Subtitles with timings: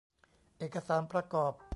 [0.57, 1.53] เอกสารประกอบ